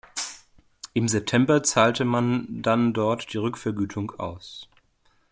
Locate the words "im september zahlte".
0.95-2.05